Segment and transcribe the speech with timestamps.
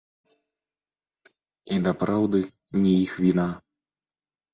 [1.75, 2.39] І дапраўды,
[2.81, 3.45] не іх віна.